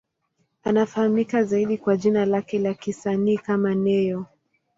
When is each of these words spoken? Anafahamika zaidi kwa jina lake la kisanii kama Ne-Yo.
Anafahamika 0.63 1.43
zaidi 1.43 1.77
kwa 1.77 1.97
jina 1.97 2.25
lake 2.25 2.59
la 2.59 2.73
kisanii 2.73 3.37
kama 3.37 3.75
Ne-Yo. 3.75 4.25